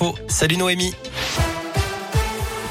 Oh, 0.00 0.14
salut 0.28 0.56
Noémie. 0.56 0.94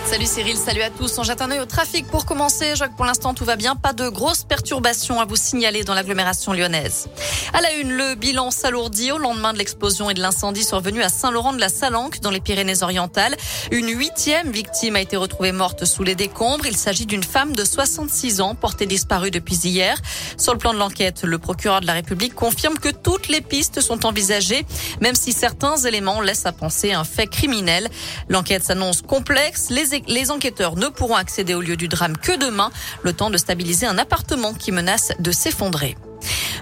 Salut 0.09 0.25
Cyril, 0.25 0.55
salut 0.55 0.81
à 0.83 0.89
tous. 0.89 1.17
On 1.17 1.23
jette 1.23 1.41
un 1.41 1.51
œil 1.51 1.59
au 1.59 1.65
trafic 1.65 2.07
pour 2.07 2.25
commencer. 2.25 2.73
Que 2.79 2.95
pour 2.95 3.03
l'instant 3.03 3.33
tout 3.33 3.43
va 3.43 3.57
bien. 3.57 3.75
Pas 3.75 3.91
de 3.91 4.07
grosses 4.07 4.45
perturbations 4.45 5.19
à 5.19 5.25
vous 5.25 5.35
signaler 5.35 5.83
dans 5.83 5.93
l'agglomération 5.93 6.53
lyonnaise. 6.53 7.09
À 7.53 7.59
la 7.59 7.73
une, 7.73 7.91
le 7.91 8.15
bilan 8.15 8.49
s'alourdit 8.49 9.11
au 9.11 9.17
lendemain 9.17 9.51
de 9.51 9.57
l'explosion 9.57 10.09
et 10.09 10.13
de 10.13 10.21
l'incendie 10.21 10.63
survenu 10.63 11.03
à 11.03 11.09
Saint-Laurent 11.09 11.51
de 11.51 11.59
la 11.59 11.67
Salanque 11.67 12.21
dans 12.21 12.31
les 12.31 12.39
Pyrénées-Orientales. 12.39 13.35
Une 13.71 13.89
huitième 13.89 14.49
victime 14.49 14.95
a 14.95 15.01
été 15.01 15.17
retrouvée 15.17 15.51
morte 15.51 15.83
sous 15.83 16.03
les 16.03 16.15
décombres. 16.15 16.65
Il 16.65 16.77
s'agit 16.77 17.05
d'une 17.05 17.23
femme 17.23 17.53
de 17.53 17.65
66 17.65 18.39
ans 18.39 18.55
portée 18.55 18.85
disparue 18.85 19.29
depuis 19.29 19.55
hier. 19.55 20.01
Sur 20.37 20.53
le 20.53 20.59
plan 20.59 20.73
de 20.73 20.79
l'enquête, 20.79 21.23
le 21.23 21.37
procureur 21.37 21.81
de 21.81 21.85
la 21.85 21.93
République 21.93 22.33
confirme 22.33 22.79
que 22.79 22.89
toutes 22.89 23.27
les 23.27 23.41
pistes 23.41 23.81
sont 23.81 24.05
envisagées, 24.05 24.65
même 25.01 25.15
si 25.15 25.33
certains 25.33 25.75
éléments 25.75 26.21
laissent 26.21 26.45
à 26.45 26.53
penser 26.53 26.93
un 26.93 27.03
fait 27.03 27.27
criminel. 27.27 27.89
L'enquête 28.29 28.63
s'annonce 28.63 29.01
complexe. 29.01 29.69
Les 29.69 29.96
les 30.07 30.31
enquêteurs 30.31 30.75
ne 30.75 30.87
pourront 30.87 31.15
accéder 31.15 31.53
au 31.53 31.61
lieu 31.61 31.77
du 31.77 31.87
drame 31.87 32.17
que 32.17 32.37
demain, 32.37 32.71
le 33.03 33.13
temps 33.13 33.29
de 33.29 33.37
stabiliser 33.37 33.85
un 33.85 33.97
appartement 33.97 34.53
qui 34.53 34.71
menace 34.71 35.11
de 35.19 35.31
s'effondrer. 35.31 35.95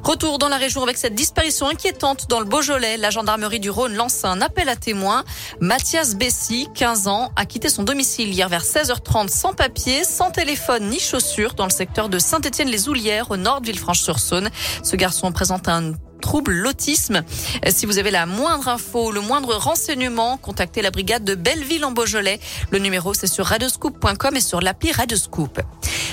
Retour 0.04 0.38
dans 0.38 0.50
la 0.50 0.58
région 0.58 0.84
avec 0.84 0.98
cette 0.98 1.16
disparition 1.16 1.68
inquiétante 1.68 2.28
dans 2.30 2.40
le 2.40 2.46
Beaujolais. 2.46 2.98
La 2.98 3.10
gendarmerie 3.10 3.60
du 3.60 3.70
Rhône 3.72 3.96
lance 3.96 4.24
un 4.24 4.40
appel 4.40 4.70
à 4.70 4.76
témoins. 4.76 5.24
Mathias 5.60 6.16
Bessy, 6.16 6.68
15 6.76 7.08
ans, 7.08 7.32
a 7.36 7.46
quitté 7.46 7.70
son 7.70 7.82
domicile 7.82 8.30
hier 8.30 8.48
vers 8.48 8.64
16h30 8.64 9.30
sans 9.30 9.54
papier, 9.54 10.04
sans 10.04 10.30
téléphone 10.30 10.90
ni 10.90 11.00
chaussures 11.00 11.56
dans 11.56 11.66
le 11.66 11.72
secteur 11.72 12.10
de 12.10 12.20
Saint-Étienne-les-Oulières 12.20 13.32
au 13.32 13.38
nord 13.38 13.62
de 13.62 13.66
Villefranche-sur-Saône. 13.68 14.50
Ce 14.84 14.96
garçon 14.96 15.32
présente 15.32 15.68
un 15.68 15.94
trouble 16.26 16.54
l'autisme. 16.54 17.24
Si 17.70 17.86
vous 17.86 18.00
avez 18.00 18.10
la 18.10 18.26
moindre 18.26 18.68
info, 18.68 19.12
le 19.12 19.22
moindre 19.22 19.54
renseignement, 19.54 20.38
contactez 20.38 20.82
la 20.82 20.90
brigade 20.90 21.24
de 21.24 21.36
Belleville 21.36 21.86
en 21.86 21.92
Beaujolais. 21.92 22.40
Le 22.72 22.80
numéro 22.80 23.14
c'est 23.14 23.28
sur 23.28 23.46
radioscoop.com 23.46 24.36
et 24.36 24.42
sur 24.42 24.60
l'appli 24.60 24.91
Radioscoop. 24.91 25.62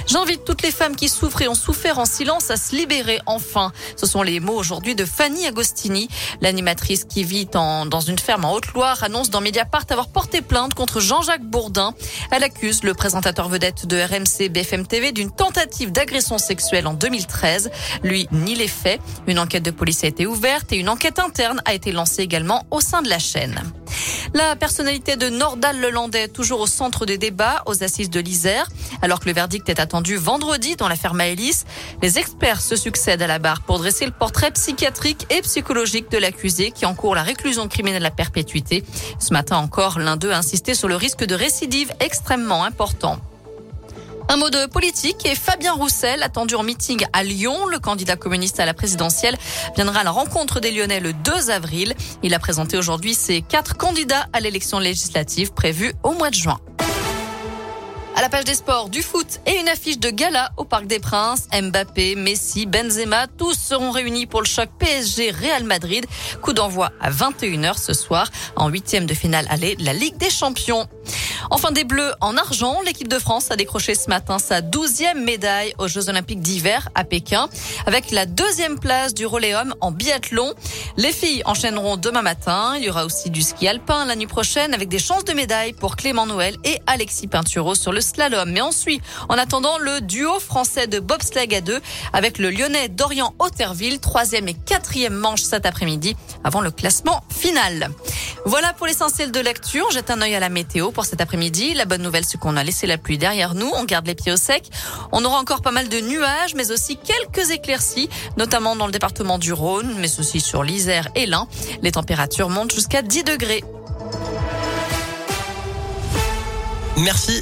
J'invite 0.07 0.45
toutes 0.45 0.63
les 0.63 0.71
femmes 0.71 0.97
qui 0.97 1.09
souffrent 1.09 1.43
et 1.43 1.49
ont 1.49 1.55
souffert 1.55 1.99
en 1.99 2.05
silence 2.05 2.51
à 2.51 2.57
se 2.57 2.75
libérer 2.75 3.21
enfin. 3.27 3.73
Ce 3.97 4.07
sont 4.07 4.23
les 4.23 4.41
mots 4.41 4.55
aujourd'hui 4.55 4.95
de 4.95 5.05
Fanny 5.05 5.47
Agostini, 5.47 6.09
l'animatrice 6.41 7.05
qui 7.05 7.25
vit 7.25 7.49
en, 7.55 7.87
dans 7.87 8.01
une 8.01 8.19
ferme 8.19 8.45
en 8.45 8.53
Haute-Loire, 8.53 9.03
annonce 9.05 9.31
dans 9.31 9.41
Mediapart 9.41 9.85
avoir 9.91 10.09
porté 10.09 10.43
plainte 10.43 10.75
contre 10.75 11.01
Jean-Jacques 11.01 11.45
Bourdin. 11.45 11.95
Elle 12.31 12.45
accuse 12.45 12.83
le 12.83 12.95
présentateur 12.95 13.49
vedette 13.49 13.87
de 13.87 14.01
RMC 14.01 14.49
BFM 14.49 14.87
TV 14.87 15.13
d'une 15.13 15.31
tentative 15.31 15.93
d'agression 15.93 16.39
sexuelle 16.39 16.87
en 16.87 16.95
2013. 16.95 17.71
Lui 18.03 18.29
nie 18.33 18.55
les 18.55 18.69
faits. 18.69 19.01
Une 19.27 19.39
enquête 19.39 19.63
de 19.63 19.71
police 19.71 20.05
a 20.05 20.07
été 20.07 20.27
ouverte 20.27 20.73
et 20.73 20.77
une 20.77 20.89
enquête 20.89 21.19
interne 21.19 21.63
a 21.65 21.75
été 21.75 21.93
lancée 21.93 22.23
également 22.23 22.67
au 22.71 22.81
sein 22.81 23.03
de 23.03 23.09
la 23.09 23.19
chaîne. 23.19 23.61
La 24.35 24.57
personnalité 24.57 25.17
de 25.17 25.29
Nordal 25.29 25.81
Lelandais 25.81 26.29
toujours 26.29 26.61
au 26.61 26.67
centre 26.67 27.07
des 27.07 27.19
débats 27.19 27.63
aux 27.67 27.83
assises 27.83 28.11
de 28.11 28.21
l'Isère. 28.21 28.69
Alors 29.03 29.21
que 29.21 29.27
le 29.27 29.33
verdict 29.33 29.69
est 29.69 29.81
attendu 29.81 30.17
vendredi 30.17 30.77
dans 30.77 30.89
l'affaire 30.89 31.15
Maëlys, 31.15 31.65
les 32.01 32.19
experts 32.19 32.61
se 32.61 32.77
succèdent 32.77 33.23
à 33.23 33.27
la 33.27 33.39
barre 33.39 33.63
pour 33.63 33.79
dresser 33.79 34.07
le 34.07 34.13
portrait 34.13 34.51
psychiatrique 34.51 35.27
et 35.31 35.43
psychologique 35.43 36.11
de 36.11 36.19
l'accusé 36.19 36.71
qui 36.71 36.87
encourt 36.87 37.15
la 37.15 37.23
réclusion 37.23 37.69
criminelle 37.69 38.07
à 38.07 38.11
perpétuité. 38.11 38.85
Ce 39.19 39.33
matin 39.33 39.57
encore, 39.57 39.99
l'un 39.99 40.17
d'eux 40.17 40.33
a 40.33 40.39
insisté 40.39 40.75
sur 40.75 40.89
le 40.89 40.97
risque 40.97 41.25
de 41.25 41.35
récidive 41.35 41.93
extrêmement 42.01 42.65
important. 42.65 43.19
Un 44.33 44.39
mot 44.39 44.49
de 44.49 44.65
politique 44.65 45.27
et 45.27 45.35
Fabien 45.35 45.75
Roussel, 45.75 46.23
attendu 46.23 46.55
en 46.55 46.63
meeting 46.63 47.05
à 47.13 47.23
Lyon, 47.23 47.67
le 47.67 47.79
candidat 47.79 48.17
communiste 48.17 48.61
à 48.61 48.65
la 48.65 48.73
présidentielle, 48.73 49.37
viendra 49.77 50.01
à 50.01 50.05
la 50.05 50.11
rencontre 50.11 50.59
des 50.59 50.71
Lyonnais 50.71 51.01
le 51.01 51.13
2 51.13 51.51
avril. 51.51 51.95
Il 52.23 52.33
a 52.33 52.39
présenté 52.39 52.79
aujourd'hui 52.79 53.13
ses 53.13 53.43
quatre 53.43 53.77
candidats 53.77 54.29
à 54.33 54.41
l'élection 54.41 54.79
législative 54.79 55.53
prévue 55.53 55.93
au 56.03 56.13
mois 56.13 56.31
de 56.31 56.37
juin. 56.37 56.59
À 58.15 58.21
la 58.21 58.29
page 58.29 58.45
des 58.45 58.55
sports, 58.55 58.91
du 58.91 59.03
foot 59.03 59.41
et 59.47 59.59
une 59.59 59.69
affiche 59.69 59.99
de 59.99 60.11
gala 60.11 60.53
au 60.59 60.65
Parc 60.65 60.87
des 60.87 60.99
Princes. 60.99 61.49
Mbappé, 61.53 62.15
Messi, 62.15 62.67
Benzema, 62.67 63.27
tous 63.27 63.55
seront 63.55 63.91
réunis 63.91 64.27
pour 64.27 64.43
le 64.43 64.47
choc 64.47 64.69
PSG 64.79 65.31
Real 65.31 65.65
Madrid. 65.65 66.07
Coup 66.43 66.53
d'envoi 66.53 66.93
à 67.01 67.11
21h 67.11 67.79
ce 67.79 67.95
soir 67.95 68.31
en 68.55 68.69
huitième 68.69 69.07
de 69.07 69.15
finale 69.15 69.47
aller 69.49 69.77
de 69.77 69.85
la 69.85 69.95
Ligue 69.95 70.17
des 70.19 70.29
Champions. 70.29 70.87
Enfin 71.51 71.73
des 71.73 71.85
Bleus 71.85 72.13
en 72.21 72.37
argent, 72.37 72.81
l'équipe 72.85 73.09
de 73.09 73.19
France 73.19 73.51
a 73.51 73.57
décroché 73.57 73.95
ce 73.95 74.09
matin 74.09 74.39
sa 74.39 74.61
douzième 74.61 75.25
médaille 75.25 75.75
aux 75.79 75.89
Jeux 75.89 76.09
Olympiques 76.09 76.41
d'hiver 76.41 76.89
à 76.95 77.05
Pékin, 77.05 77.49
avec 77.87 78.11
la 78.11 78.27
deuxième 78.27 78.79
place 78.79 79.15
du 79.15 79.27
Roléum 79.27 79.75
en 79.81 79.91
biathlon. 79.91 80.55
Les 80.97 81.13
filles 81.13 81.43
enchaîneront 81.45 81.97
demain 81.97 82.23
matin. 82.23 82.75
Il 82.77 82.85
y 82.85 82.91
aura 82.91 83.05
aussi 83.05 83.31
du 83.31 83.43
ski 83.43 83.69
alpin 83.69 84.05
la 84.05 84.17
nuit 84.17 84.27
prochaine, 84.27 84.75
avec 84.75 84.89
des 84.89 84.99
chances 84.99 85.25
de 85.25 85.33
médaille 85.33 85.73
pour 85.73 85.97
Clément 85.97 86.27
Noël 86.27 86.57
et 86.65 86.79
Alexis 86.87 87.27
Pinturo 87.27 87.75
sur 87.75 87.93
le 87.93 88.01
slalom. 88.01 88.51
Mais 88.51 88.61
ensuite, 88.61 89.03
en 89.29 89.39
attendant 89.39 89.79
le 89.79 90.01
duo 90.01 90.39
français 90.41 90.87
de 90.87 91.01
bobsleigh 91.01 91.55
à 91.57 91.61
deux 91.61 91.81
avec 92.13 92.39
le 92.39 92.51
Lyonnais 92.51 92.89
Dorian 92.89 93.35
Otterville, 93.39 94.01
troisième 94.01 94.49
et 94.49 94.55
quatrième 94.55 95.15
manche 95.15 95.43
cet 95.43 95.67
après-midi, 95.67 96.17
avant 96.45 96.61
le 96.61 96.71
classement 96.71 97.23
final. 97.31 97.91
Voilà 98.45 98.73
pour 98.73 98.87
l'essentiel 98.87 99.33
de 99.33 99.41
l'actu. 99.41 99.83
On 99.83 99.91
jette 99.91 100.11
un 100.11 100.21
œil 100.21 100.35
à 100.35 100.41
la 100.41 100.49
météo 100.49 100.91
pour 100.91 101.05
cet 101.05 101.21
La 101.75 101.87
bonne 101.87 102.03
nouvelle, 102.03 102.27
c'est 102.27 102.39
qu'on 102.39 102.59
a 102.59 102.63
laissé 102.63 102.87
la 102.87 102.99
pluie 102.99 103.17
derrière 103.17 103.55
nous. 103.55 103.71
On 103.75 103.85
garde 103.85 104.07
les 104.07 104.15
pieds 104.15 104.33
au 104.33 104.37
sec. 104.37 104.65
On 105.13 105.25
aura 105.25 105.39
encore 105.39 105.63
pas 105.63 105.71
mal 105.71 105.89
de 105.89 105.99
nuages, 105.99 106.55
mais 106.55 106.71
aussi 106.71 106.99
quelques 106.99 107.51
éclaircies, 107.51 108.11
notamment 108.37 108.77
dans 108.77 108.85
le 108.85 108.93
département 108.93 109.39
du 109.39 109.55
Rhône, 109.55 109.95
mais 109.99 110.21
aussi 110.21 110.41
sur 110.41 110.63
l'Isère 110.63 111.09
et 111.15 111.25
l'Ain. 111.25 111.49
Les 111.81 111.93
températures 111.93 112.51
montent 112.51 112.75
jusqu'à 112.75 113.01
10 113.01 113.25
degrés. 113.25 113.65
Merci. 116.99 117.41